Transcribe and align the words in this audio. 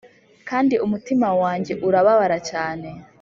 kandi 0.49 0.75
umutima 0.85 1.27
wanjye 1.41 1.73
urababara 1.87 2.37
cyane-- 2.49 2.99